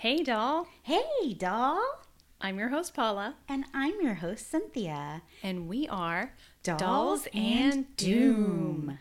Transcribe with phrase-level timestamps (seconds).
[0.00, 0.66] Hey, doll.
[0.82, 1.82] Hey, doll.
[2.40, 5.20] I'm your host, Paula, And I'm your host, Cynthia.
[5.42, 8.96] and we are Dolls and Doom.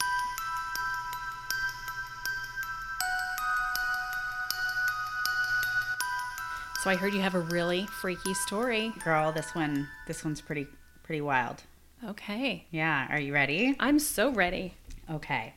[6.82, 8.92] So I heard you have a really freaky story.
[9.02, 10.68] Girl, this one this one's pretty
[11.04, 11.64] pretty wild.
[12.06, 12.66] Okay.
[12.72, 13.76] Yeah, are you ready?
[13.80, 14.74] I'm so ready.
[15.10, 15.54] Okay.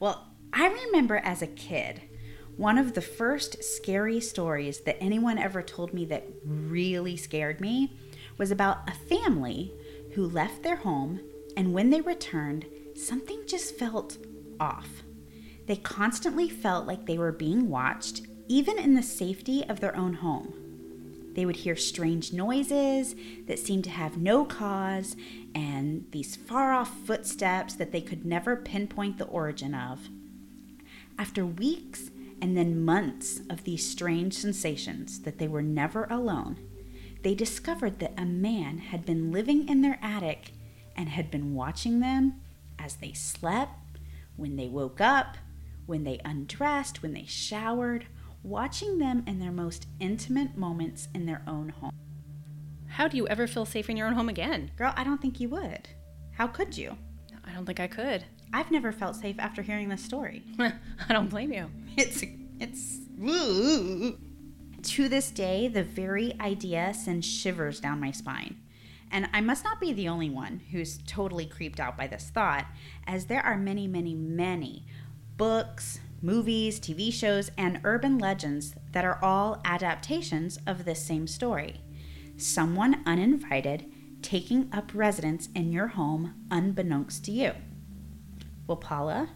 [0.00, 2.00] Well, I remember as a kid,
[2.56, 7.92] one of the first scary stories that anyone ever told me that really scared me
[8.38, 9.72] was about a family
[10.14, 11.20] who left their home
[11.56, 14.18] and when they returned, something just felt
[14.58, 15.02] off.
[15.66, 20.14] They constantly felt like they were being watched, even in the safety of their own
[20.14, 20.54] home.
[21.34, 23.14] They would hear strange noises
[23.46, 25.16] that seemed to have no cause
[25.54, 30.08] and these far off footsteps that they could never pinpoint the origin of.
[31.18, 32.10] After weeks
[32.42, 36.58] and then months of these strange sensations that they were never alone,
[37.22, 40.50] they discovered that a man had been living in their attic
[40.96, 42.40] and had been watching them
[42.80, 43.78] as they slept,
[44.34, 45.36] when they woke up,
[45.86, 48.06] when they undressed, when they showered,
[48.42, 51.92] watching them in their most intimate moments in their own home.
[52.88, 54.72] How do you ever feel safe in your own home again?
[54.76, 55.88] Girl, I don't think you would.
[56.32, 56.96] How could you?
[57.44, 58.24] I don't think I could.
[58.52, 60.42] I've never felt safe after hearing this story.
[60.58, 60.72] I
[61.12, 61.70] don't blame you.
[61.96, 62.24] It's
[62.62, 62.98] it's
[64.82, 68.56] to this day the very idea sends shivers down my spine.
[69.10, 72.66] And I must not be the only one who's totally creeped out by this thought,
[73.06, 74.86] as there are many, many, many
[75.36, 81.82] books, movies, TV shows, and urban legends that are all adaptations of this same story.
[82.36, 87.52] Someone uninvited taking up residence in your home unbeknownst to you.
[88.66, 89.30] Well, Paula,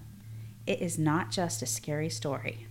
[0.66, 2.66] it is not just a scary story.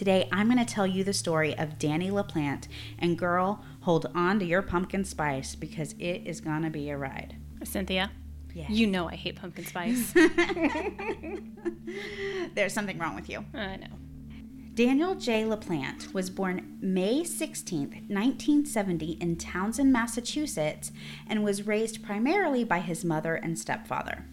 [0.00, 2.68] Today, I'm going to tell you the story of Danny LaPlante.
[3.00, 6.96] And girl, hold on to your pumpkin spice because it is going to be a
[6.96, 7.36] ride.
[7.64, 8.10] Cynthia,
[8.54, 8.70] Yes.
[8.70, 10.10] you know I hate pumpkin spice.
[12.54, 13.44] There's something wrong with you.
[13.52, 13.88] I know.
[14.72, 15.42] Daniel J.
[15.42, 20.92] LaPlante was born May 16, 1970, in Townsend, Massachusetts,
[21.26, 24.24] and was raised primarily by his mother and stepfather.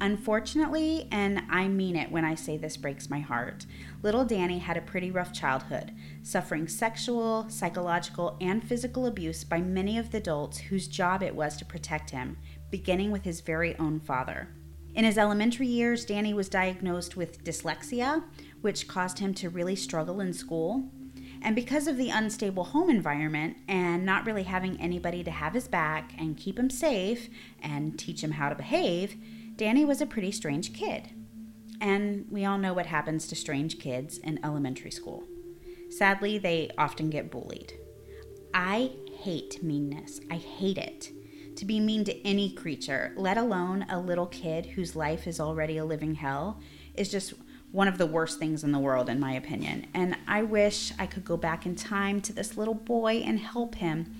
[0.00, 3.64] Unfortunately, and I mean it when I say this breaks my heart,
[4.02, 5.90] little Danny had a pretty rough childhood,
[6.22, 11.56] suffering sexual, psychological, and physical abuse by many of the adults whose job it was
[11.56, 12.36] to protect him,
[12.70, 14.48] beginning with his very own father.
[14.94, 18.22] In his elementary years, Danny was diagnosed with dyslexia,
[18.60, 20.90] which caused him to really struggle in school.
[21.42, 25.68] And because of the unstable home environment and not really having anybody to have his
[25.68, 27.28] back and keep him safe
[27.62, 29.16] and teach him how to behave,
[29.56, 31.10] Danny was a pretty strange kid.
[31.80, 35.24] And we all know what happens to strange kids in elementary school.
[35.90, 37.72] Sadly, they often get bullied.
[38.54, 40.20] I hate meanness.
[40.30, 41.10] I hate it.
[41.56, 45.78] To be mean to any creature, let alone a little kid whose life is already
[45.78, 46.60] a living hell,
[46.94, 47.32] is just
[47.72, 49.86] one of the worst things in the world, in my opinion.
[49.94, 53.76] And I wish I could go back in time to this little boy and help
[53.76, 54.14] him.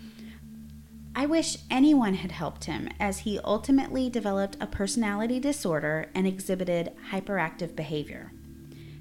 [1.19, 6.93] I wish anyone had helped him, as he ultimately developed a personality disorder and exhibited
[7.11, 8.33] hyperactive behavior.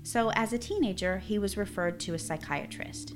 [0.02, 3.12] So, as a teenager, he was referred to a psychiatrist.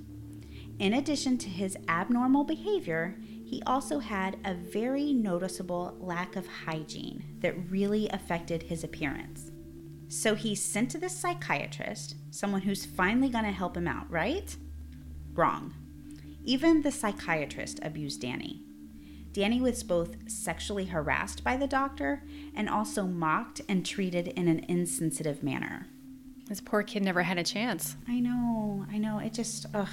[0.79, 3.15] In addition to his abnormal behavior,
[3.45, 9.49] he also had a very noticeable lack of hygiene that really affected his appearance.
[10.09, 14.53] So he's sent to this psychiatrist, someone who's finally going to help him out, right?
[15.33, 15.73] Wrong.
[16.43, 18.65] Even the psychiatrist abused Danny.
[19.33, 22.23] Danny was both sexually harassed by the doctor
[22.55, 25.87] and also mocked and treated in an insensitive manner.
[26.47, 27.95] This poor kid never had a chance.
[28.07, 29.19] I know, I know.
[29.19, 29.87] It just, ugh,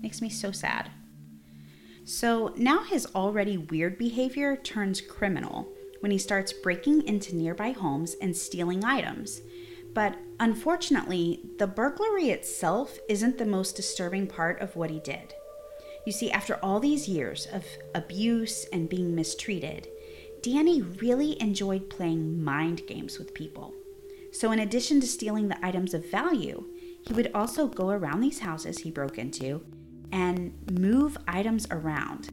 [0.00, 0.90] makes me so sad.
[2.04, 5.68] So now his already weird behavior turns criminal
[6.00, 9.42] when he starts breaking into nearby homes and stealing items.
[9.94, 15.34] But unfortunately, the burglary itself isn't the most disturbing part of what he did.
[16.08, 19.88] You see, after all these years of abuse and being mistreated,
[20.40, 23.74] Danny really enjoyed playing mind games with people.
[24.32, 26.64] So, in addition to stealing the items of value,
[27.06, 29.62] he would also go around these houses he broke into
[30.10, 32.30] and move items around,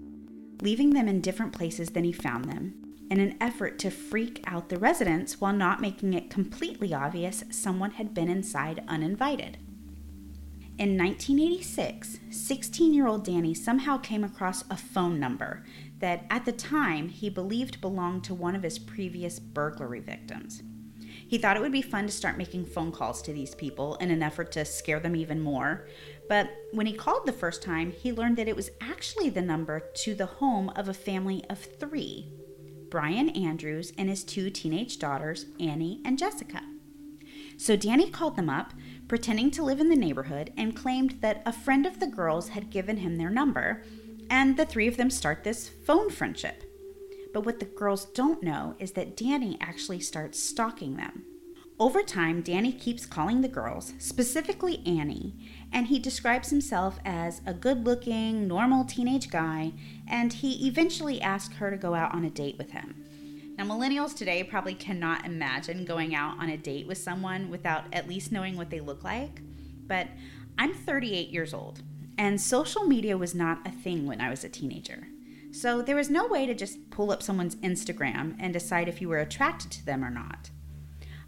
[0.61, 2.75] leaving them in different places than he found them,
[3.11, 7.91] in an effort to freak out the residents while not making it completely obvious someone
[7.91, 9.57] had been inside uninvited.
[10.77, 15.63] In 1986, 16 year old Danny somehow came across a phone number
[15.99, 20.63] that at the time he believed belonged to one of his previous burglary victims.
[21.27, 24.11] He thought it would be fun to start making phone calls to these people in
[24.11, 25.87] an effort to scare them even more,
[26.27, 29.79] But when he called the first time, he learned that it was actually the number
[29.79, 32.27] to the home of a family of three
[32.89, 36.61] Brian Andrews and his two teenage daughters, Annie and Jessica.
[37.57, 38.73] So Danny called them up,
[39.07, 42.69] pretending to live in the neighborhood, and claimed that a friend of the girls had
[42.69, 43.83] given him their number,
[44.29, 46.63] and the three of them start this phone friendship.
[47.33, 51.23] But what the girls don't know is that Danny actually starts stalking them.
[51.77, 55.35] Over time, Danny keeps calling the girls, specifically Annie,
[55.73, 59.73] and he describes himself as a good looking, normal teenage guy,
[60.07, 63.04] and he eventually asks her to go out on a date with him.
[63.57, 68.07] Now, millennials today probably cannot imagine going out on a date with someone without at
[68.07, 69.39] least knowing what they look like,
[69.87, 70.07] but
[70.57, 71.81] I'm 38 years old,
[72.17, 75.07] and social media was not a thing when I was a teenager.
[75.51, 79.07] So there was no way to just pull up someone's Instagram and decide if you
[79.07, 80.49] were attracted to them or not.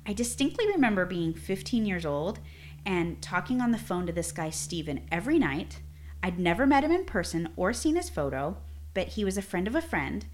[0.06, 2.40] I distinctly remember being 15 years old
[2.86, 5.80] and talking on the phone to this guy, Steven, every night.
[6.22, 8.58] I'd never met him in person or seen his photo,
[8.94, 10.26] but he was a friend of a friend.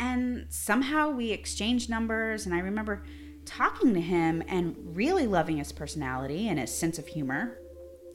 [0.00, 3.04] And somehow we exchanged numbers, and I remember
[3.44, 7.58] talking to him and really loving his personality and his sense of humor.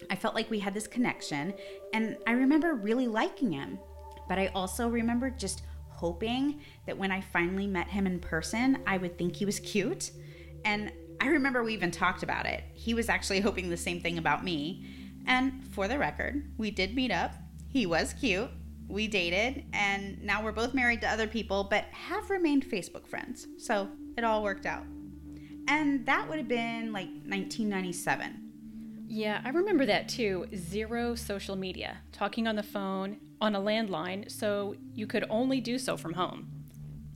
[0.10, 1.54] I felt like we had this connection,
[1.94, 3.80] and I remember really liking him.
[4.28, 8.98] But I also remember just hoping that when I finally met him in person, I
[8.98, 10.12] would think he was cute
[10.66, 10.92] and
[11.22, 12.64] I remember we even talked about it.
[12.74, 14.86] He was actually hoping the same thing about me.
[15.26, 17.36] And for the record, we did meet up.
[17.70, 18.50] He was cute.
[18.88, 23.48] We dated, and now we're both married to other people, but have remained Facebook friends.
[23.58, 24.84] So it all worked out.
[25.68, 28.42] And that would have been like 1997.
[29.08, 30.46] Yeah, I remember that too.
[30.56, 35.78] Zero social media, talking on the phone, on a landline, so you could only do
[35.78, 36.48] so from home.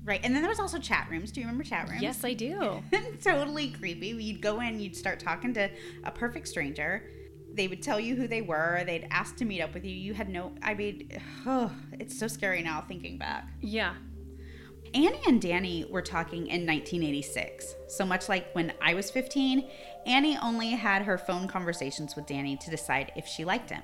[0.04, 0.22] Right.
[0.24, 1.32] And then there was also chat rooms.
[1.32, 2.02] Do you remember chat rooms?
[2.02, 2.82] Yes, I do.
[3.24, 4.08] totally creepy.
[4.08, 5.70] You'd go in, you'd start talking to
[6.04, 7.04] a perfect stranger.
[7.54, 8.84] They would tell you who they were.
[8.86, 9.92] They'd ask to meet up with you.
[9.92, 11.10] You had no, I mean,
[11.46, 13.48] oh, it's so scary now thinking back.
[13.62, 13.96] Yeah.
[14.94, 17.76] Annie and Danny were talking in 1986.
[17.88, 19.70] So much like when I was 15,
[20.06, 23.84] Annie only had her phone conversations with Danny to decide if she liked him.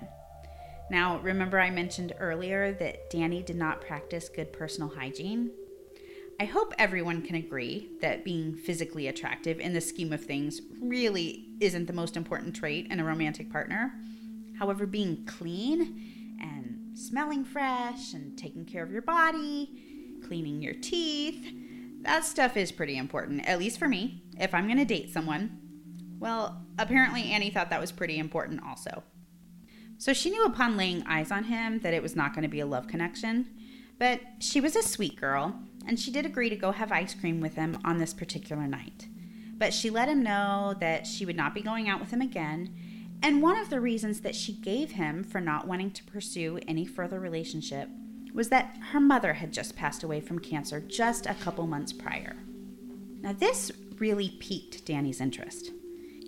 [0.90, 5.52] Now, remember I mentioned earlier that Danny did not practice good personal hygiene?
[6.38, 11.48] I hope everyone can agree that being physically attractive in the scheme of things really
[11.62, 13.94] isn't the most important trait in a romantic partner.
[14.60, 19.70] However, being clean and smelling fresh and taking care of your body,
[20.28, 21.54] cleaning your teeth,
[22.02, 25.58] that stuff is pretty important, at least for me, if I'm to date someone.
[26.20, 29.04] Well, apparently Annie thought that was pretty important also.
[29.98, 32.66] So she knew upon laying eyes on him that it was not to be a
[32.66, 33.48] love connection,
[33.98, 37.42] but she was a sweet girl and she did agree to go have ice cream
[37.42, 39.08] with him on this particular night.
[39.58, 42.74] But she let him know that she would not be going out with him again,
[43.22, 46.86] and one of the reasons that she gave him for not wanting to pursue any
[46.86, 47.90] further relationship
[48.34, 52.36] was that her mother had just passed away from cancer just a couple months prior.
[53.22, 55.72] Now, this really piqued Danny's interest.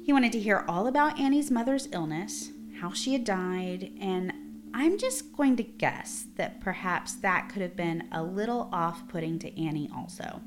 [0.03, 4.33] He wanted to hear all about Annie's mother's illness, how she had died, and
[4.73, 9.39] I'm just going to guess that perhaps that could have been a little off putting
[9.39, 10.41] to Annie also.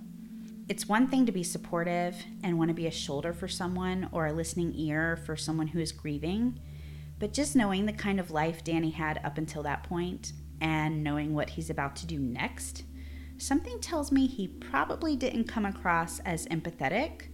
[0.69, 4.27] It's one thing to be supportive and want to be a shoulder for someone or
[4.27, 6.61] a listening ear for someone who is grieving,
[7.19, 11.35] but just knowing the kind of life Danny had up until that point and knowing
[11.35, 12.85] what he's about to do next,
[13.37, 17.29] something tells me he probably didn't come across as empathetic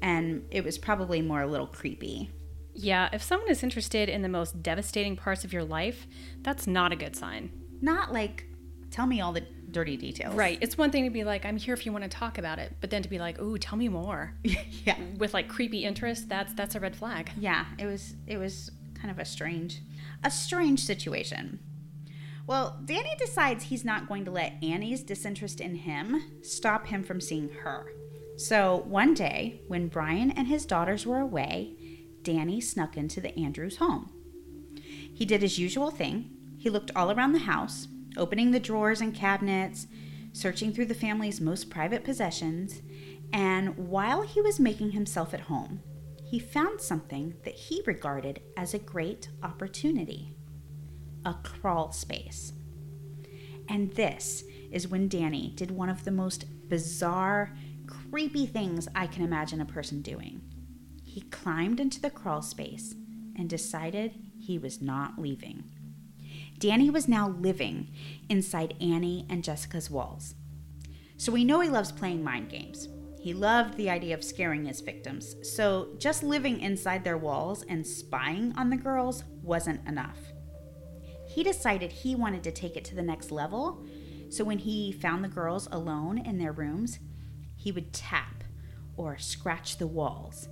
[0.00, 2.30] and it was probably more a little creepy.
[2.80, 6.06] Yeah, if someone is interested in the most devastating parts of your life,
[6.42, 7.50] that's not a good sign.
[7.80, 8.46] Not like,
[8.92, 10.36] tell me all the dirty details.
[10.36, 10.58] Right.
[10.60, 12.76] It's one thing to be like, I'm here if you want to talk about it,
[12.80, 14.32] but then to be like, "Ooh, tell me more."
[14.84, 14.96] yeah.
[15.18, 17.30] With like creepy interest, that's that's a red flag.
[17.36, 19.80] Yeah, it was it was kind of a strange
[20.24, 21.58] a strange situation.
[22.46, 27.20] Well, Danny decides he's not going to let Annie's disinterest in him stop him from
[27.20, 27.92] seeing her.
[28.38, 31.74] So, one day, when Brian and his daughters were away,
[32.28, 34.12] Danny snuck into the Andrews home.
[35.14, 36.28] He did his usual thing.
[36.58, 39.86] He looked all around the house, opening the drawers and cabinets,
[40.34, 42.82] searching through the family's most private possessions,
[43.32, 45.80] and while he was making himself at home,
[46.22, 50.34] he found something that he regarded as a great opportunity
[51.24, 52.52] a crawl space.
[53.70, 57.56] And this is when Danny did one of the most bizarre,
[57.86, 60.42] creepy things I can imagine a person doing
[61.18, 62.94] he climbed into the crawl space
[63.36, 65.64] and decided he was not leaving.
[66.60, 67.88] Danny was now living
[68.28, 70.36] inside Annie and Jessica's walls.
[71.16, 72.86] So we know he loves playing mind games.
[73.20, 77.84] He loved the idea of scaring his victims, so just living inside their walls and
[77.84, 80.18] spying on the girls wasn't enough.
[81.26, 83.84] He decided he wanted to take it to the next level,
[84.30, 87.00] so when he found the girls alone in their rooms,
[87.56, 88.44] he would tap
[88.96, 90.48] or scratch the walls.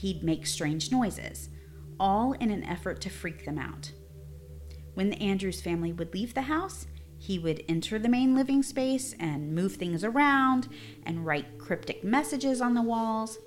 [0.00, 1.50] He'd make strange noises,
[1.98, 3.92] all in an effort to freak them out.
[4.94, 6.86] When the Andrews family would leave the house,
[7.18, 10.68] he would enter the main living space and move things around
[11.04, 13.40] and write cryptic messages on the walls.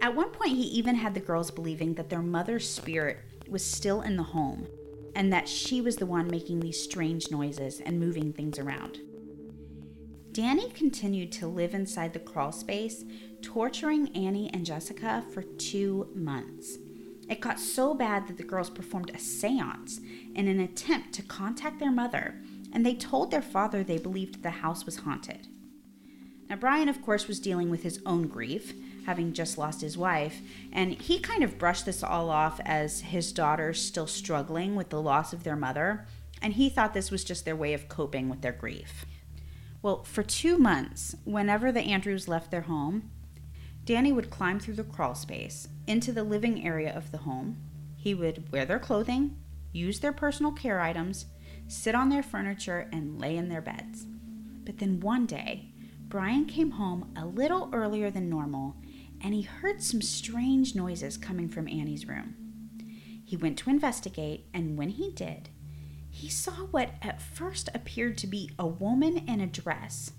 [0.00, 4.02] At one point, he even had the girls believing that their mother's spirit was still
[4.02, 4.68] in the home
[5.16, 9.00] and that she was the one making these strange noises and moving things around.
[10.30, 13.04] Danny continued to live inside the crawl space,
[13.42, 16.78] torturing Annie and Jessica for two months.
[17.28, 20.00] It got so bad that the girls performed a seance
[20.34, 22.34] in an attempt to contact their mother
[22.72, 25.46] and they told their father they believed the house was haunted.
[26.48, 28.72] Now, Brian, of course, was dealing with his own grief,
[29.04, 30.40] having just lost his wife,
[30.72, 35.02] and he kind of brushed this all off as his daughters still struggling with the
[35.02, 36.06] loss of their mother,
[36.40, 39.04] and he thought this was just their way of coping with their grief.
[39.82, 43.10] Well, for two months, whenever the Andrews left their home,
[43.88, 47.56] Danny would climb through the crawl space into the living area of the home.
[47.96, 49.38] He would wear their clothing,
[49.72, 51.24] use their personal care items,
[51.68, 54.04] sit on their furniture, and lay in their beds.
[54.66, 58.76] But then one day, Brian came home a little earlier than normal
[59.22, 62.34] and he heard some strange noises coming from Annie's room.
[63.24, 65.48] He went to investigate, and when he did,
[66.10, 70.12] he saw what at first appeared to be a woman in a dress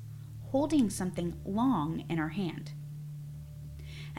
[0.47, 2.71] holding something long in her hand.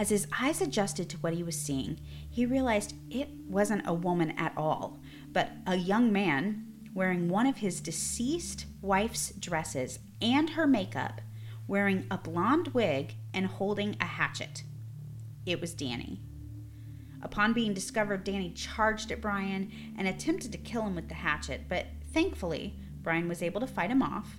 [0.01, 4.31] As his eyes adjusted to what he was seeing, he realized it wasn't a woman
[4.39, 4.99] at all,
[5.31, 6.65] but a young man
[6.95, 11.21] wearing one of his deceased wife's dresses and her makeup,
[11.67, 14.63] wearing a blonde wig and holding a hatchet.
[15.45, 16.23] It was Danny.
[17.21, 21.67] Upon being discovered, Danny charged at Brian and attempted to kill him with the hatchet,
[21.69, 24.39] but thankfully, Brian was able to fight him off.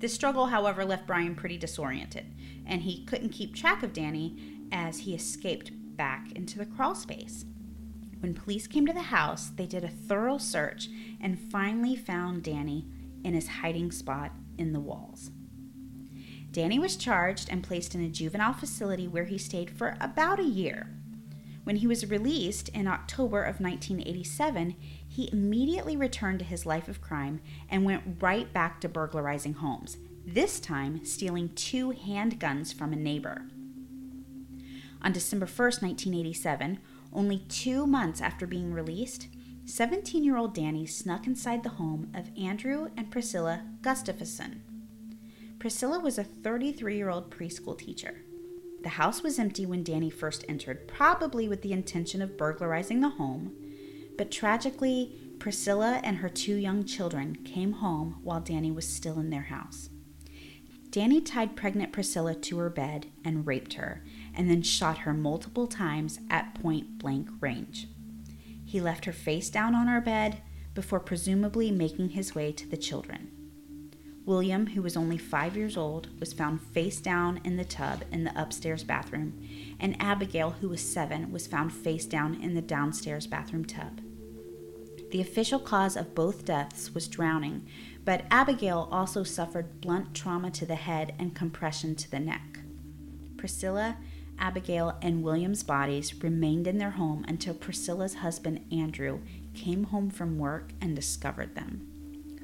[0.00, 2.26] The struggle, however, left Brian pretty disoriented,
[2.66, 7.44] and he couldn't keep track of Danny as he escaped back into the crawl space.
[8.20, 10.88] When police came to the house, they did a thorough search
[11.20, 12.86] and finally found Danny
[13.22, 15.30] in his hiding spot in the walls.
[16.50, 20.44] Danny was charged and placed in a juvenile facility where he stayed for about a
[20.44, 20.88] year.
[21.64, 24.76] When he was released in October of 1987,
[25.08, 29.96] he immediately returned to his life of crime and went right back to burglarizing homes,
[30.24, 33.46] this time stealing two handguns from a neighbor.
[35.04, 36.78] On December 1st, 1987,
[37.12, 39.28] only two months after being released,
[39.66, 44.62] 17 year old Danny snuck inside the home of Andrew and Priscilla Gustafson.
[45.58, 48.22] Priscilla was a 33 year old preschool teacher.
[48.82, 53.10] The house was empty when Danny first entered, probably with the intention of burglarizing the
[53.10, 53.52] home,
[54.16, 59.28] but tragically, Priscilla and her two young children came home while Danny was still in
[59.28, 59.90] their house.
[60.94, 65.66] Danny tied pregnant Priscilla to her bed and raped her, and then shot her multiple
[65.66, 67.88] times at point blank range.
[68.64, 70.40] He left her face down on her bed
[70.72, 73.32] before presumably making his way to the children.
[74.24, 78.22] William, who was only five years old, was found face down in the tub in
[78.22, 79.36] the upstairs bathroom,
[79.80, 84.00] and Abigail, who was seven, was found face down in the downstairs bathroom tub.
[85.14, 87.68] The official cause of both deaths was drowning,
[88.04, 92.58] but Abigail also suffered blunt trauma to the head and compression to the neck.
[93.36, 93.96] Priscilla
[94.40, 99.20] Abigail and William's bodies remained in their home until Priscilla's husband, Andrew,
[99.54, 101.86] came home from work and discovered them.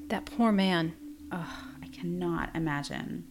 [0.07, 0.93] That poor man.
[1.29, 1.45] Ugh,
[1.83, 3.25] I cannot imagine.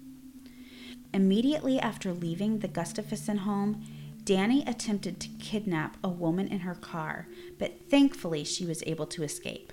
[1.14, 3.86] Immediately after leaving the Gustafson home,
[4.24, 7.26] Danny attempted to kidnap a woman in her car,
[7.58, 9.72] but thankfully she was able to escape.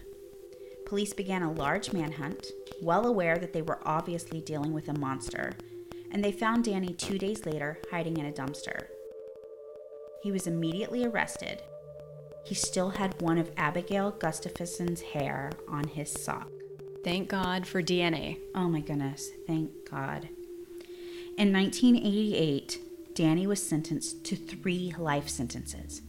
[0.86, 2.48] Police began a large manhunt,
[2.82, 5.54] well aware that they were obviously dealing with a monster,
[6.12, 8.88] and they found Danny two days later hiding in a dumpster.
[10.24, 11.62] He was immediately arrested.
[12.46, 16.50] He still had one of Abigail Gustafson's hair on his sock.
[17.04, 18.40] Thank God for DNA.
[18.56, 20.30] Oh my goodness, thank God.
[21.38, 22.80] In 1988,
[23.18, 26.04] Danny was sentenced to three life sentences.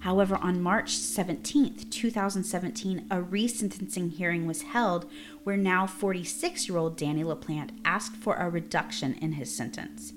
[0.00, 5.10] However, on March 17, 2017, a resentencing hearing was held
[5.44, 10.14] where now 46 year old Danny LaPlante asked for a reduction in his sentence.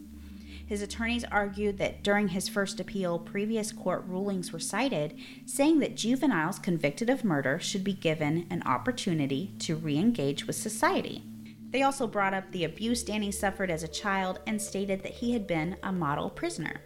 [0.66, 5.14] His attorneys argued that during his first appeal, previous court rulings were cited,
[5.46, 10.56] saying that juveniles convicted of murder should be given an opportunity to re engage with
[10.56, 11.26] society.
[11.72, 15.32] They also brought up the abuse Danny suffered as a child and stated that he
[15.32, 16.82] had been a model prisoner.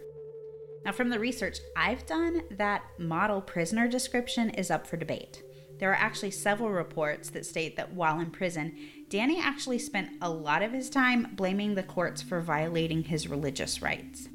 [0.86, 5.42] Now, from the research I've done, that model prisoner description is up for debate.
[5.80, 8.77] There are actually several reports that state that while in prison,
[9.10, 13.82] Danny actually spent a lot of his time blaming the courts for violating his religious
[13.82, 14.30] rights.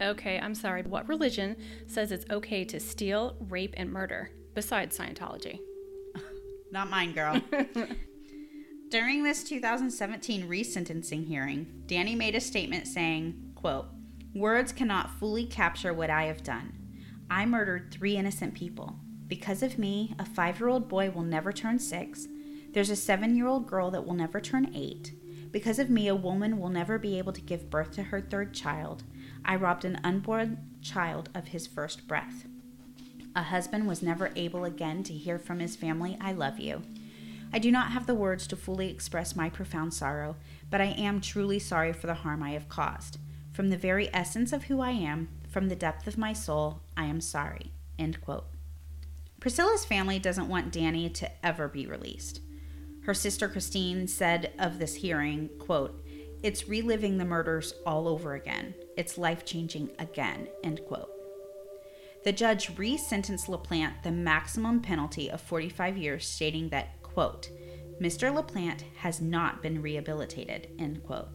[0.00, 0.82] Okay, I'm sorry.
[0.82, 1.56] What religion
[1.86, 5.58] says it's okay to steal, rape, and murder besides Scientology?
[6.70, 7.42] Not mine, girl.
[8.88, 13.86] During this 2017 resentencing hearing, Danny made a statement saying, quote,
[14.32, 16.72] Words cannot fully capture what I have done.
[17.28, 18.94] I murdered three innocent people.
[19.26, 22.28] Because of me, a five year old boy will never turn six.
[22.70, 25.14] There's a seven year old girl that will never turn eight.
[25.50, 28.54] Because of me, a woman will never be able to give birth to her third
[28.54, 29.02] child.
[29.44, 32.46] I robbed an unborn child of his first breath.
[33.34, 36.82] A husband was never able again to hear from his family, I love you.
[37.56, 40.36] I do not have the words to fully express my profound sorrow,
[40.68, 43.16] but I am truly sorry for the harm I have caused.
[43.50, 47.06] From the very essence of who I am, from the depth of my soul, I
[47.06, 47.72] am sorry.
[47.98, 48.44] End quote.
[49.40, 52.42] Priscilla's family doesn't want Danny to ever be released.
[53.04, 56.04] Her sister Christine said of this hearing, quote,
[56.42, 58.74] It's reliving the murders all over again.
[58.98, 61.08] It's life changing again, end quote.
[62.22, 67.48] The judge re-sentenced LaPlante the maximum penalty of 45 years, stating that quote,
[67.98, 68.30] Mr.
[68.30, 71.28] LaPlante has not been rehabilitated, end quote.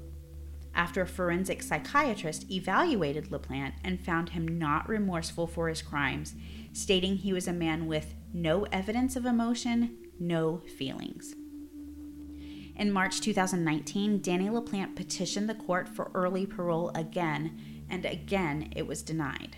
[0.76, 6.36] After a forensic psychiatrist evaluated LaPlante and found him not remorseful for his crimes,
[6.72, 11.34] stating he was a man with no evidence of emotion, no feelings.
[12.76, 17.60] In March 2019, Danny LaPlante petitioned the court for early parole again,
[17.90, 19.58] and again it was denied.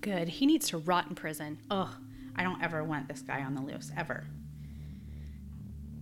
[0.00, 0.28] Good.
[0.28, 1.58] He needs to rot in prison.
[1.70, 1.90] Ugh,
[2.34, 4.24] I don't ever want this guy on the loose, ever.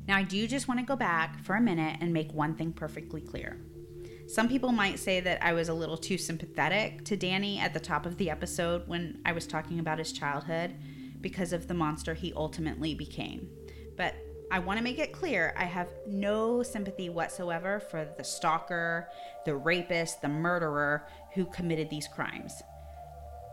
[0.06, 2.72] Now, I do just want to go back for a minute and make one thing
[2.72, 3.60] perfectly clear.
[4.28, 7.80] Some people might say that I was a little too sympathetic to Danny at the
[7.80, 10.74] top of the episode when I was talking about his childhood
[11.20, 13.48] because of the monster he ultimately became.
[13.96, 14.14] But
[14.50, 19.08] I want to make it clear I have no sympathy whatsoever for the stalker,
[19.44, 22.62] the rapist, the murderer who committed these crimes.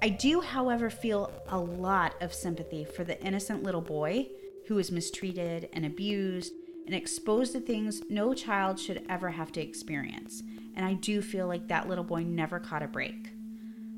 [0.03, 4.27] I do, however, feel a lot of sympathy for the innocent little boy
[4.67, 6.53] who was mistreated and abused
[6.85, 10.43] and exposed to things no child should ever have to experience.
[10.75, 13.29] And I do feel like that little boy never caught a break.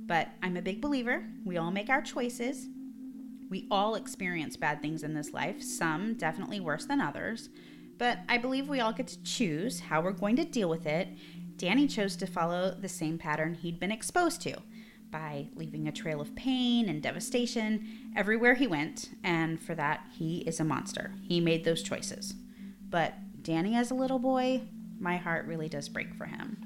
[0.05, 1.25] But I'm a big believer.
[1.45, 2.67] We all make our choices.
[3.49, 7.49] We all experience bad things in this life, some definitely worse than others.
[7.97, 11.09] But I believe we all get to choose how we're going to deal with it.
[11.57, 14.57] Danny chose to follow the same pattern he'd been exposed to
[15.15, 20.39] by leaving a trail of pain and devastation everywhere he went, and for that, he
[20.39, 21.13] is a monster.
[21.21, 22.33] He made those choices.
[22.89, 24.63] But Danny, as a little boy,
[24.99, 26.57] my heart really does break for him.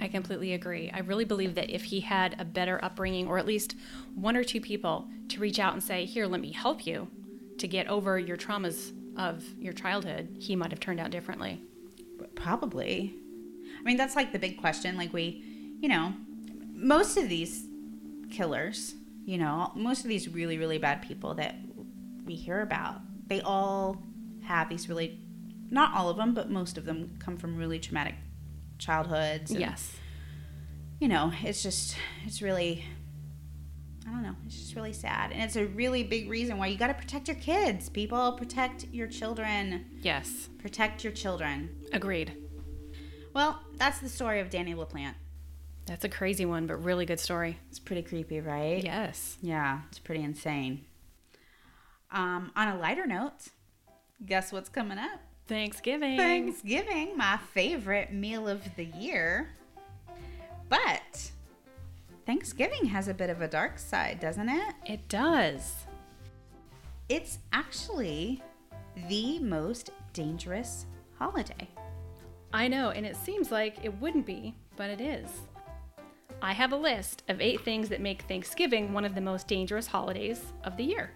[0.00, 0.90] I completely agree.
[0.92, 3.76] I really believe that if he had a better upbringing, or at least
[4.16, 7.06] one or two people to reach out and say, Here, let me help you
[7.58, 11.62] to get over your traumas of your childhood, he might have turned out differently.
[12.34, 13.14] Probably.
[13.78, 14.96] I mean, that's like the big question.
[14.96, 15.44] Like, we,
[15.80, 16.14] you know,
[16.78, 17.66] most of these
[18.30, 21.56] killers, you know, most of these really, really bad people that
[22.24, 24.02] we hear about, they all
[24.42, 25.18] have these really,
[25.70, 28.14] not all of them, but most of them come from really traumatic
[28.78, 29.50] childhoods.
[29.50, 29.96] and, yes.
[31.00, 32.84] You know, it's just, it's really,
[34.06, 35.32] I don't know, it's just really sad.
[35.32, 37.88] And it's a really big reason why you got to protect your kids.
[37.88, 39.84] People, protect your children.
[40.00, 40.48] Yes.
[40.58, 41.70] Protect your children.
[41.92, 42.36] Agreed.
[43.34, 45.14] Well, that's the story of Danny LaPlante.
[45.88, 47.58] That's a crazy one, but really good story.
[47.70, 48.84] It's pretty creepy, right?
[48.84, 49.38] Yes.
[49.40, 50.84] Yeah, it's pretty insane.
[52.12, 53.48] Um, on a lighter note,
[54.24, 55.20] guess what's coming up?
[55.46, 56.18] Thanksgiving.
[56.18, 59.48] Thanksgiving, my favorite meal of the year.
[60.68, 61.30] But
[62.26, 64.74] Thanksgiving has a bit of a dark side, doesn't it?
[64.84, 65.86] It does.
[67.08, 68.42] It's actually
[69.08, 70.84] the most dangerous
[71.18, 71.68] holiday.
[72.52, 75.28] I know, and it seems like it wouldn't be, but it is.
[76.40, 79.86] I have a list of eight things that make Thanksgiving one of the most dangerous
[79.86, 81.10] holidays of the year.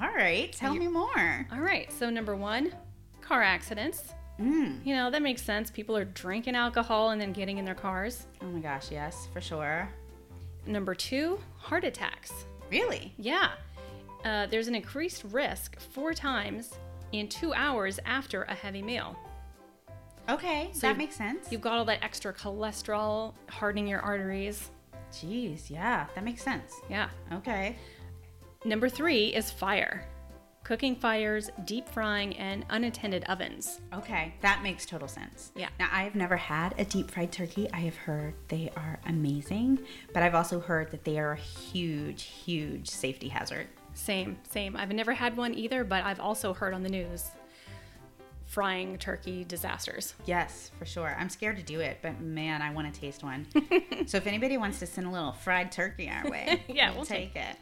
[0.00, 1.46] All right, tell me more.
[1.52, 2.72] All right, so number one,
[3.20, 4.14] car accidents.
[4.40, 4.84] Mm.
[4.86, 5.70] You know, that makes sense.
[5.70, 8.26] People are drinking alcohol and then getting in their cars.
[8.40, 9.88] Oh my gosh, yes, for sure.
[10.66, 12.32] Number two, heart attacks.
[12.70, 13.12] Really?
[13.18, 13.50] Yeah.
[14.24, 16.74] Uh, there's an increased risk four times
[17.12, 19.16] in two hours after a heavy meal.
[20.30, 21.50] Okay, So that makes sense.
[21.50, 24.70] You've got all that extra cholesterol hardening your arteries.
[25.12, 26.74] Jeez, yeah, that makes sense.
[26.88, 27.08] Yeah.
[27.32, 27.76] Okay.
[28.64, 30.06] Number three is fire.
[30.62, 33.80] cooking fires, deep frying, and unattended ovens.
[33.94, 35.50] Okay, that makes total sense.
[35.56, 35.68] Yeah.
[35.80, 37.68] Now, I have never had a deep fried turkey.
[37.72, 39.80] I have heard they are amazing,
[40.14, 43.66] but I've also heard that they are a huge, huge safety hazard.
[43.94, 44.76] Same, same.
[44.76, 47.30] I've never had one either, but I've also heard on the news
[48.50, 50.14] frying turkey disasters.
[50.26, 51.16] Yes, for sure.
[51.16, 53.46] I'm scared to do it, but man, I want to taste one.
[54.06, 57.36] so if anybody wants to send a little fried turkey our way, Yeah, we'll take
[57.36, 57.56] it.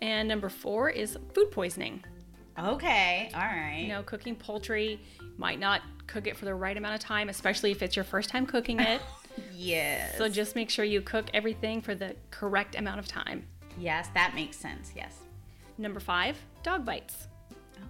[0.00, 2.02] And number four is food poisoning.
[2.58, 3.80] Okay, all right.
[3.82, 4.98] You know, cooking poultry
[5.36, 8.30] might not cook it for the right amount of time, especially if it's your first
[8.30, 9.02] time cooking it.
[9.54, 10.16] yes.
[10.16, 13.46] so just make sure you cook everything for the correct amount of time.
[13.76, 14.90] yes, that makes sense.
[14.96, 15.18] Yes.
[15.76, 17.28] Number five, dog bites.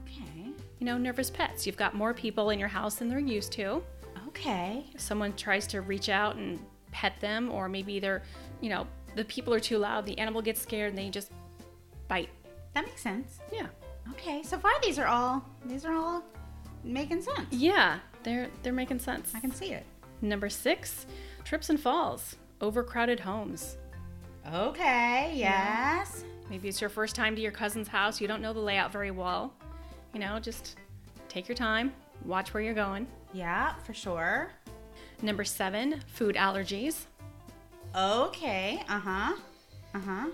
[0.05, 0.51] Okay.
[0.85, 1.67] You know, nervous pets.
[1.67, 3.83] You've got more people in your house than they're used to.
[4.29, 4.85] Okay.
[4.99, 6.59] Someone tries to reach out and
[6.93, 8.23] pet them, or maybe they're,
[8.61, 11.33] you know, the people are too loud, the animal gets scared, and they just
[12.07, 12.29] bite.
[12.75, 13.39] That makes sense.
[13.51, 13.69] Yeah.
[14.11, 16.23] Okay, so far these are all these are all
[16.83, 17.47] making sense.
[17.51, 19.33] Yeah, they're they're making sense.
[19.35, 19.87] I can see it.
[20.21, 21.07] Number six,
[21.45, 23.79] trips and falls, overcrowded homes.
[24.53, 26.25] Okay, yes.
[26.51, 28.21] Maybe it's your first time to your cousin's house.
[28.21, 29.55] You don't know the layout very well.
[30.15, 30.77] You know, just
[31.29, 31.93] take your time,
[32.25, 33.07] watch where you're going.
[33.33, 34.53] Yeah, for sure.
[35.23, 37.07] Number seven, food allergies.
[37.97, 39.35] Okay, uh-huh.
[39.95, 40.27] Uh-huh.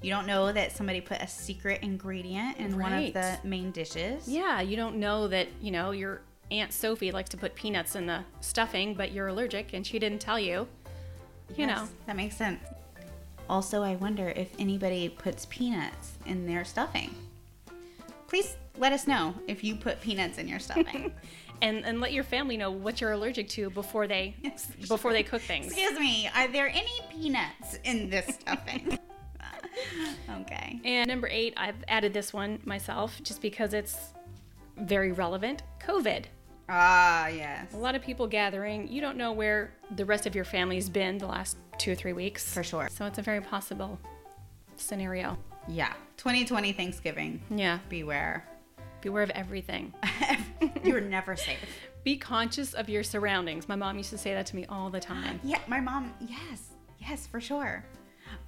[0.00, 4.26] You don't know that somebody put a secret ingredient in one of the main dishes.
[4.28, 8.06] Yeah, you don't know that, you know, your Aunt Sophie likes to put peanuts in
[8.06, 10.66] the stuffing, but you're allergic and she didn't tell you.
[11.50, 11.88] You Yes, know.
[12.06, 12.60] That makes sense.
[13.50, 17.14] Also, I wonder if anybody puts peanuts in their stuffing.
[18.28, 21.12] Please let us know if you put peanuts in your stuffing.
[21.60, 24.36] And and let your family know what you're allergic to before they
[24.86, 25.66] before they cook things.
[25.66, 28.96] Excuse me, are there any peanuts in this stuffing?
[30.40, 30.80] okay.
[30.84, 33.96] And number eight, I've added this one myself just because it's
[34.76, 35.64] very relevant.
[35.84, 36.26] COVID.
[36.68, 37.72] Ah, yes.
[37.74, 38.86] A lot of people gathering.
[38.86, 42.12] You don't know where the rest of your family's been the last two or three
[42.12, 42.54] weeks.
[42.54, 42.88] For sure.
[42.88, 43.98] So it's a very possible
[44.76, 45.36] scenario.
[45.66, 45.94] Yeah.
[46.18, 47.40] 2020 Thanksgiving.
[47.48, 47.78] Yeah.
[47.88, 48.44] Beware.
[49.00, 49.94] Beware of everything.
[50.84, 51.58] You're never safe.
[52.04, 53.68] Be conscious of your surroundings.
[53.68, 55.40] My mom used to say that to me all the time.
[55.44, 56.72] Yeah, my mom, yes.
[56.98, 57.84] Yes, for sure.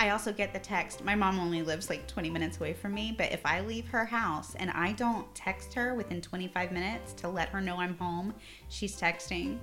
[0.01, 1.05] I also get the text.
[1.05, 4.05] My mom only lives like 20 minutes away from me, but if I leave her
[4.05, 8.35] house and I don't text her within 25 minutes to let her know I'm home,
[8.69, 9.59] she's texting.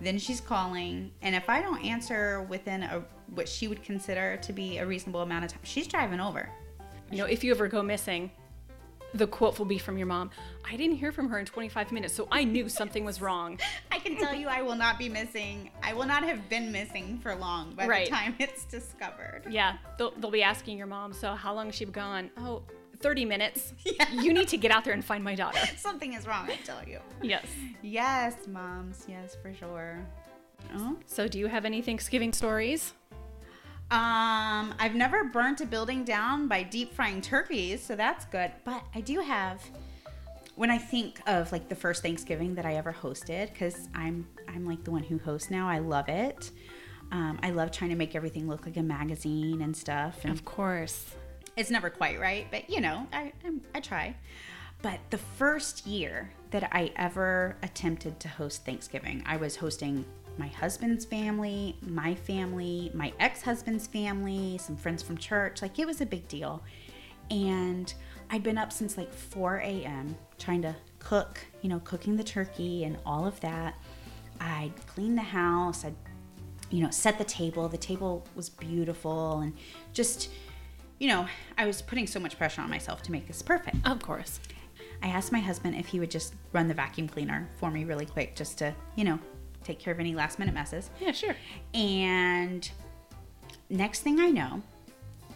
[0.00, 3.02] Then she's calling, and if I don't answer within a
[3.34, 6.50] what she would consider to be a reasonable amount of time, she's driving over.
[7.10, 8.30] You know, if you ever go missing,
[9.14, 10.30] the quote will be from your mom
[10.68, 13.58] I didn't hear from her in 25 minutes, so I knew something was wrong.
[13.92, 15.70] I can tell you I will not be missing.
[15.82, 18.06] I will not have been missing for long by Right.
[18.06, 19.42] the time it's discovered.
[19.48, 22.30] Yeah, they'll, they'll be asking your mom, so how long has she been gone?
[22.38, 22.62] Oh,
[22.98, 23.74] 30 minutes.
[23.84, 24.10] Yeah.
[24.12, 25.60] You need to get out there and find my daughter.
[25.76, 26.98] Something is wrong, I tell you.
[27.22, 27.46] Yes.
[27.82, 29.04] Yes, moms.
[29.08, 30.04] Yes, for sure.
[30.74, 30.96] Oh.
[31.06, 32.92] So, do you have any Thanksgiving stories?
[33.90, 38.50] Um, I've never burnt a building down by deep frying turkeys, so that's good.
[38.64, 39.62] But I do have
[40.56, 44.66] when I think of like the first Thanksgiving that I ever hosted, because I'm I'm
[44.66, 45.68] like the one who hosts now.
[45.68, 46.50] I love it.
[47.12, 50.18] Um, I love trying to make everything look like a magazine and stuff.
[50.24, 51.14] And Of course.
[51.56, 54.16] it's never quite right, but you know, I, I'm, I try.
[54.82, 60.04] But the first year that I ever attempted to host Thanksgiving, I was hosting
[60.38, 65.62] my husband's family, my family, my ex husband's family, some friends from church.
[65.62, 66.62] Like it was a big deal.
[67.30, 67.92] And
[68.30, 70.16] I'd been up since like 4 a.m.
[70.38, 73.74] trying to cook, you know, cooking the turkey and all of that.
[74.40, 75.94] I'd clean the house, I'd
[76.70, 77.68] you know, set the table.
[77.68, 79.52] The table was beautiful and
[79.92, 80.30] just,
[80.98, 83.76] you know, I was putting so much pressure on myself to make this perfect.
[83.86, 84.40] Of course.
[85.02, 88.06] I asked my husband if he would just run the vacuum cleaner for me really
[88.06, 89.18] quick just to, you know,
[89.66, 90.90] take care of any last minute messes.
[91.00, 91.34] Yeah, sure.
[91.74, 92.68] And
[93.68, 94.62] next thing I know,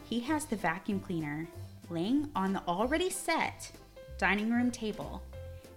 [0.08, 1.46] he has the vacuum cleaner
[1.88, 3.70] laying on the already set
[4.18, 5.22] dining room table.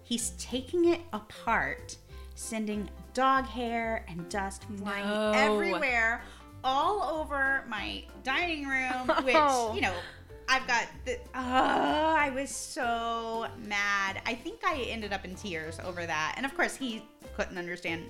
[0.04, 1.98] He's taking it apart,
[2.36, 5.32] sending dog hair and dust flying No.
[5.32, 6.22] everywhere,
[6.64, 9.74] all over my dining room, which, Oh.
[9.74, 9.94] you know,
[10.50, 11.18] I've got the.
[11.34, 14.22] Oh, I was so mad.
[14.26, 16.34] I think I ended up in tears over that.
[16.36, 17.02] And of course, he
[17.38, 18.04] couldn't understand.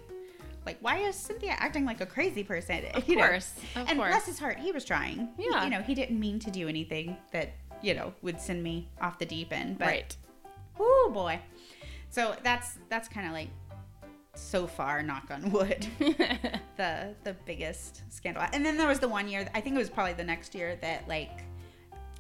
[0.65, 2.85] Like, why is Cynthia acting like a crazy person?
[2.93, 3.27] Of You know?
[3.27, 4.11] course, of and course.
[4.11, 5.29] bless his heart, he was trying.
[5.37, 5.63] He- Yeah.
[5.63, 9.19] you know, he didn't mean to do anything that, you know, would send me off
[9.19, 9.77] the deep end.
[9.77, 10.17] But, right.
[10.79, 11.39] oh boy.
[12.09, 13.49] So that's that's kind of like
[14.35, 15.85] so far, knock on wood,
[16.77, 18.43] the the biggest scandal.
[18.53, 20.75] And then there was the one year, I think it was probably the next year
[20.81, 21.31] that like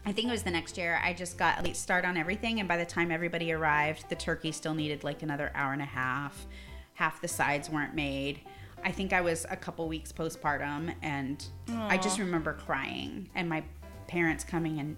[0.05, 0.99] I think it was the next year.
[1.01, 4.15] I just got a late start on everything, and by the time everybody arrived, the
[4.15, 6.45] turkey still needed like another hour and a half.
[6.93, 8.41] Half the sides weren't made.
[8.83, 13.63] I think I was a couple weeks postpartum, and I just remember crying, and my
[14.07, 14.97] parents coming and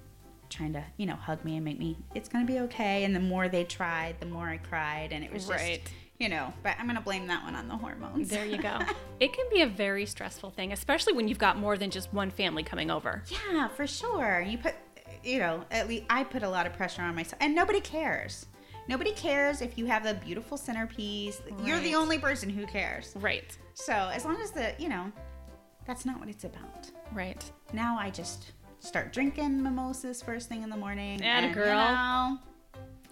[0.50, 3.04] trying to, you know, hug me and make me, it's gonna be okay.
[3.04, 5.82] And the more they tried, the more I cried, and it was just,
[6.20, 6.54] you know.
[6.64, 8.30] But I'm gonna blame that one on the hormones.
[8.30, 8.80] There you go.
[9.20, 12.32] it can be a very stressful thing, especially when you've got more than just one
[12.32, 13.24] family coming over.
[13.30, 14.42] Yeah, for sure.
[14.42, 14.76] You put,
[15.24, 18.48] you know, at least I put a lot of pressure on myself, and nobody cares.
[18.88, 21.42] Nobody cares if you have a beautiful centerpiece.
[21.64, 23.14] You're the only person who cares.
[23.16, 23.58] Right.
[23.74, 25.12] So as long as the, you know,
[25.88, 26.90] that's not what it's about.
[27.14, 27.44] Right.
[27.74, 31.22] Now I just start drinking mimosas first thing in the morning.
[31.24, 31.78] And, you girl.
[31.80, 32.38] know,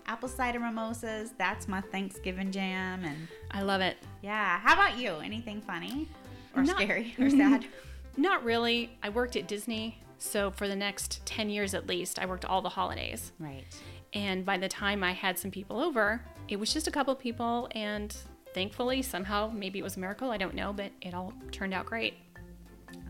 [0.06, 1.34] apple cider mimosas.
[1.38, 3.04] That's my Thanksgiving jam.
[3.04, 3.98] And I love it.
[4.22, 5.14] yeah, how about you?
[5.24, 6.08] Anything funny
[6.56, 7.66] or Not- scary or sad?
[8.16, 8.96] Not really.
[9.02, 12.62] I worked at Disney, so for the next 10 years at least, I worked all
[12.62, 13.32] the holidays.
[13.40, 13.66] right.
[14.14, 17.68] And by the time I had some people over, it was just a couple people,
[17.72, 18.16] and
[18.54, 21.86] thankfully, somehow, maybe it was a miracle, I don't know, but it all turned out
[21.86, 22.16] great.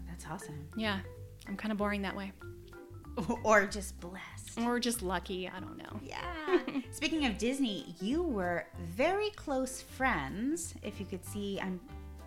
[0.08, 0.68] That's awesome.
[0.78, 1.00] Yeah,
[1.48, 2.32] I'm kind of boring that way.
[3.44, 4.60] Or just blessed.
[4.66, 6.00] Or just lucky, I don't know.
[6.02, 6.60] Yeah.
[6.92, 10.74] Speaking of Disney, you were very close friends.
[10.82, 11.80] If you could see, I'm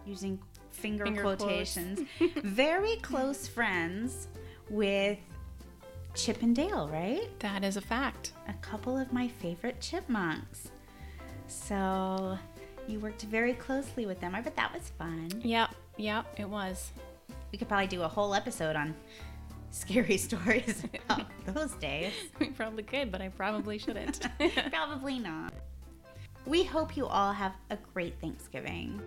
[0.04, 0.38] using
[0.70, 2.00] finger, Finger quotations.
[2.36, 4.28] very close friends
[4.70, 5.18] with
[6.16, 7.28] Chip and Dale, right?
[7.40, 8.32] That is a fact.
[8.48, 10.70] A couple of my favorite chipmunks.
[11.46, 12.38] So
[12.88, 14.34] you worked very closely with them.
[14.34, 15.28] I bet that was fun.
[15.44, 16.90] Yep, yep, it was.
[17.52, 18.94] We could probably do a whole episode on
[19.70, 22.12] scary stories about those days.
[22.40, 24.26] We probably could, but I probably shouldn't.
[24.72, 25.52] Probably not.
[26.46, 29.00] We hope you all have a great Thanksgiving.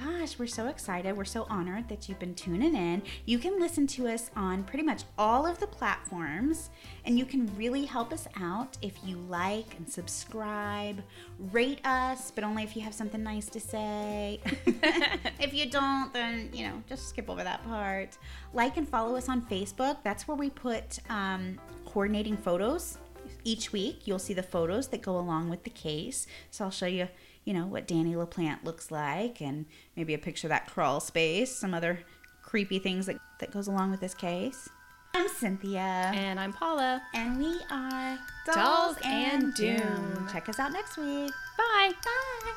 [0.00, 1.16] Gosh, we're so excited.
[1.16, 3.02] We're so honored that you've been tuning in.
[3.26, 6.70] You can listen to us on pretty much all of the platforms,
[7.04, 11.02] and you can really help us out if you like and subscribe.
[11.52, 14.40] Rate us, but only if you have something nice to say.
[15.40, 18.16] if you don't, then, you know, just skip over that part.
[18.54, 19.98] Like and follow us on Facebook.
[20.02, 22.98] That's where we put um, coordinating photos
[23.44, 26.86] each week you'll see the photos that go along with the case so i'll show
[26.86, 27.08] you
[27.44, 31.54] you know what danny laplante looks like and maybe a picture of that crawl space
[31.54, 32.00] some other
[32.42, 34.68] creepy things that, that goes along with this case
[35.14, 35.80] i'm cynthia
[36.14, 37.02] and I'm Paula.
[37.14, 40.28] and we are Dolls and Doom.
[40.32, 41.92] check us out next week Bye.
[42.04, 42.52] bye